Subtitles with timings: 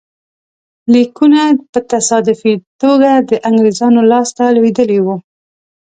[0.93, 1.41] لیکونه
[1.71, 5.15] په تصادفي توګه د انګرېزانو لاسته لوېدلي وو.